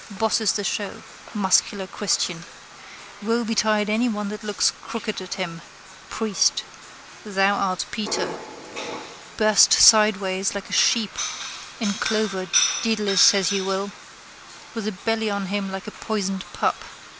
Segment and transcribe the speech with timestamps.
[0.09, 1.03] Bosses the show.
[1.35, 2.43] Muscular christian.
[3.21, 5.61] Woe betide anyone that looks crooked at him:
[6.09, 6.63] priest.
[7.23, 8.27] Thou art Peter.
[9.37, 11.11] Burst sideways like a sheep
[11.79, 12.47] in clover
[12.81, 13.91] Dedalus says he will.
[14.73, 16.83] With a belly on him like a poisoned pup.